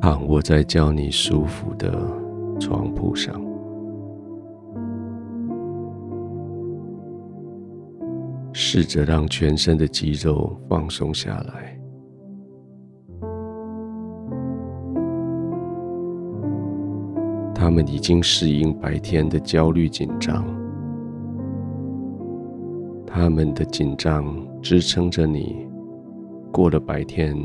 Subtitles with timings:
[0.00, 1.92] 躺卧在叫你舒服的
[2.58, 3.38] 床铺上，
[8.52, 11.78] 试着让全身的肌肉放松下来。
[17.54, 20.44] 他们已经适应白天的焦虑紧张，
[23.04, 24.24] 他们的紧张
[24.62, 25.68] 支撑着你
[26.50, 27.36] 过了白天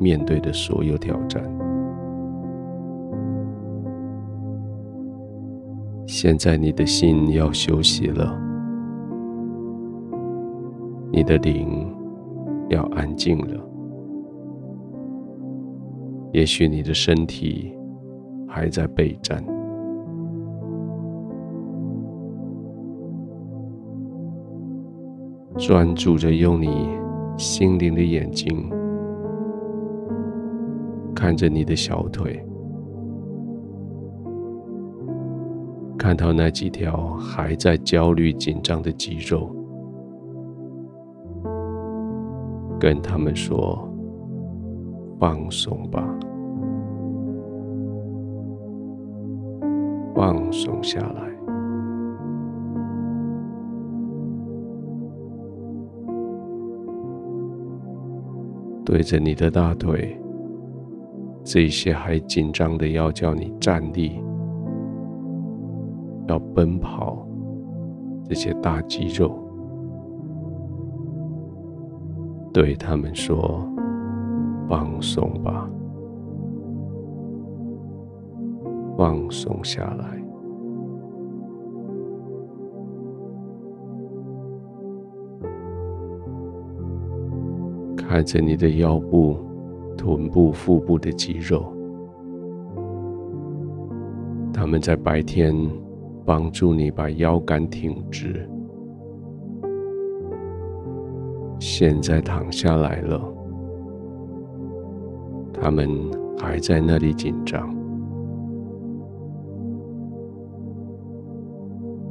[0.00, 1.67] 面对的所有挑战。
[6.08, 8.34] 现在你的心要休息了，
[11.12, 11.86] 你的灵
[12.70, 13.62] 要安静了。
[16.32, 17.76] 也许你的身体
[18.48, 19.44] 还在备战。
[25.58, 26.88] 专注着用你
[27.36, 28.70] 心灵的眼睛
[31.14, 32.42] 看着你的小腿，
[35.98, 39.50] 看到那几条还在焦虑紧张的肌肉，
[42.78, 43.86] 跟他们说
[45.18, 46.02] ：“放松吧，
[50.14, 51.26] 放松下来。”
[58.86, 60.16] 对着你的大腿，
[61.44, 64.18] 这些还紧张的要叫你站立、
[66.28, 67.26] 要奔跑，
[68.24, 69.34] 这些大肌肉，
[72.52, 73.66] 对他们说
[74.68, 75.68] ：“放松吧，
[78.96, 80.06] 放松下来。”
[87.96, 89.36] 看着你的腰部、
[89.96, 91.72] 臀部、腹部的肌肉，
[94.52, 95.54] 他们在白天
[96.28, 98.46] 帮助你把腰杆挺直，
[101.58, 103.18] 现在躺下来了，
[105.54, 105.88] 他们
[106.38, 107.74] 还在那里紧张。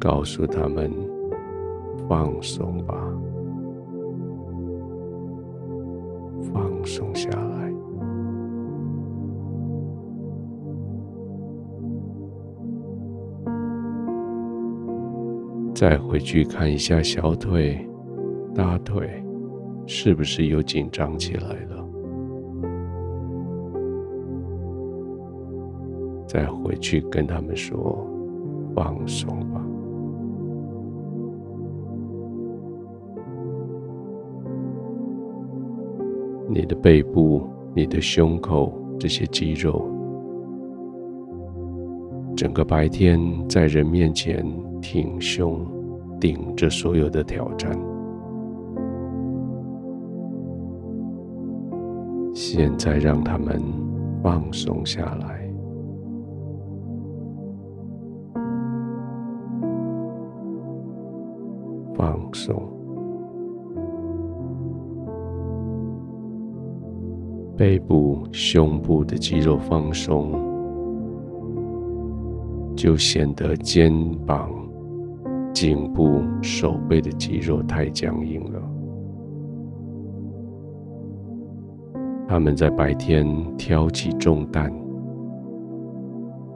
[0.00, 0.90] 告诉他们，
[2.08, 2.94] 放松吧。
[6.50, 7.57] 放松下来，
[15.78, 17.78] 再回去看一下小腿、
[18.52, 19.08] 大腿，
[19.86, 21.88] 是不是又紧张起来了？
[26.26, 28.04] 再回去跟他们说，
[28.74, 29.64] 放松吧。
[36.48, 39.88] 你的背部、你的胸口这些肌肉，
[42.34, 44.44] 整个白天在人面前
[44.80, 45.66] 挺胸，
[46.20, 47.70] 顶着所有的挑战，
[52.34, 53.60] 现在让他们
[54.22, 55.50] 放松下来，
[61.94, 62.54] 放松。
[67.56, 70.32] 背部、胸部的肌肉放松，
[72.76, 73.92] 就显得肩
[74.24, 74.48] 膀、
[75.60, 78.62] 颈部、手背的肌肉太僵硬了。
[82.28, 83.26] 他们在白天
[83.56, 84.72] 挑起重担，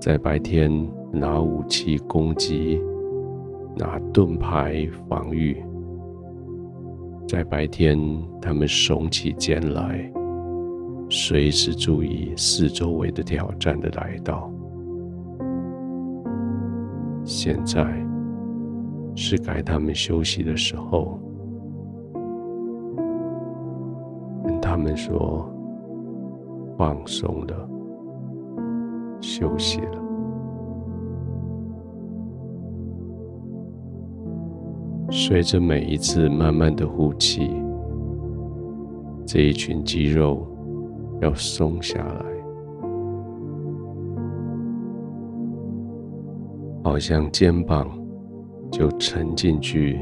[0.00, 0.70] 在白天
[1.10, 2.80] 拿武器攻击、
[3.76, 5.60] 拿盾牌防御，
[7.26, 7.98] 在白天
[8.40, 10.08] 他们耸起肩来。
[11.10, 14.48] 随时注意四周围的挑战的来到。
[17.24, 17.82] 现在
[19.14, 21.18] 是该他们休息的时候，
[24.44, 25.48] 跟他们说
[26.76, 27.68] 放松了，
[29.20, 30.02] 休息了。
[35.10, 37.50] 随着每一次慢慢的呼气，
[39.26, 40.46] 这一群肌肉。
[41.20, 42.24] 要松下来，
[46.82, 47.88] 好像肩膀
[48.72, 50.00] 就沉进去，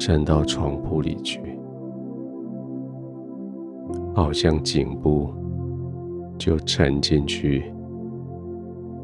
[0.00, 1.38] 沉到床铺里去；
[4.12, 5.30] 好像颈部
[6.36, 7.72] 就沉进去，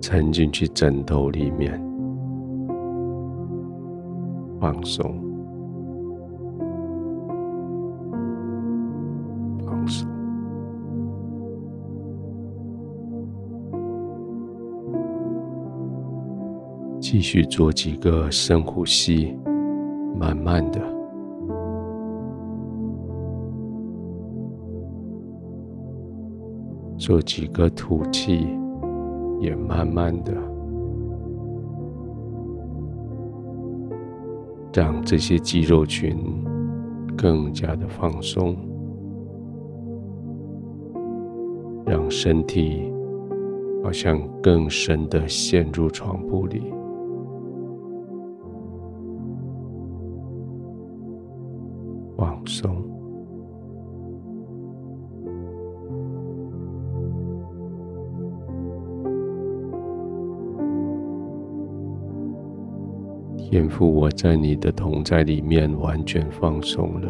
[0.00, 1.80] 沉进去枕头里面，
[4.60, 5.25] 放松。
[17.08, 19.32] 继续做几个深呼吸，
[20.18, 20.80] 慢慢的
[26.98, 28.48] 做几个吐气，
[29.38, 30.32] 也慢慢的
[34.72, 36.18] 让这些肌肉群
[37.16, 38.56] 更加的放松，
[41.86, 42.92] 让身体
[43.84, 46.64] 好像更深的陷入床铺里。
[52.16, 52.74] 放松，
[63.36, 67.08] 天父，我在你的同在里面完全放松了。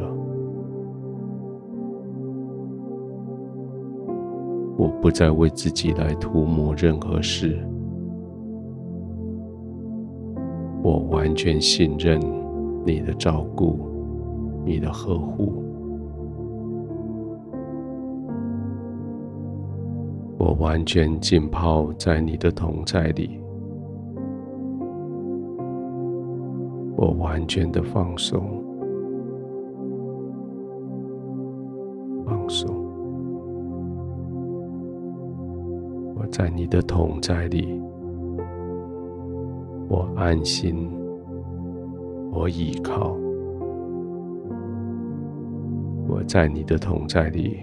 [4.77, 7.57] 我不再为自己来涂抹任何事，
[10.83, 12.21] 我完全信任
[12.85, 13.96] 你的照顾。
[14.67, 15.63] 你的呵护，
[20.37, 23.41] 我完全浸泡在你的同在里，
[26.97, 28.43] 我完全的放松，
[32.25, 32.69] 放松，
[36.17, 37.81] 我在你的同在里，
[39.89, 40.91] 我安心，
[42.33, 43.17] 我依靠。
[46.17, 47.59] 我在你的同在里，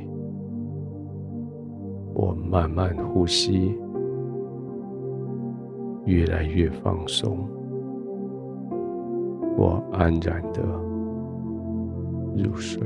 [2.14, 3.76] 我慢慢呼吸，
[6.06, 7.50] 越来越放松，
[9.58, 10.62] 我安然的
[12.38, 12.80] 入睡。